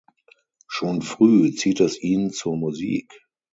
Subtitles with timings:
[0.67, 3.13] Schon früh zieht es ihn zur Musik.